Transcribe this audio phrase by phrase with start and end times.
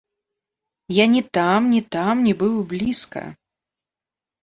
[0.95, 3.27] Я ні там, ні там не быў і блізка!